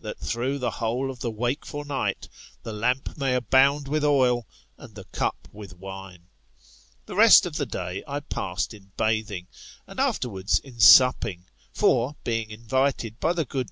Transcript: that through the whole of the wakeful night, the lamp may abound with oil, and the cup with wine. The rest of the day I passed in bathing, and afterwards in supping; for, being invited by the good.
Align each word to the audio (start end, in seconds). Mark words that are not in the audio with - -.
that 0.00 0.18
through 0.18 0.58
the 0.58 0.72
whole 0.82 1.08
of 1.08 1.20
the 1.20 1.30
wakeful 1.30 1.84
night, 1.84 2.28
the 2.64 2.72
lamp 2.72 3.16
may 3.16 3.36
abound 3.36 3.86
with 3.86 4.04
oil, 4.04 4.44
and 4.76 4.96
the 4.96 5.04
cup 5.12 5.46
with 5.52 5.76
wine. 5.78 6.26
The 7.06 7.14
rest 7.14 7.46
of 7.46 7.54
the 7.58 7.66
day 7.66 8.02
I 8.08 8.18
passed 8.18 8.74
in 8.74 8.90
bathing, 8.96 9.46
and 9.86 10.00
afterwards 10.00 10.58
in 10.58 10.80
supping; 10.80 11.44
for, 11.72 12.16
being 12.24 12.50
invited 12.50 13.20
by 13.20 13.34
the 13.34 13.44
good. 13.44 13.68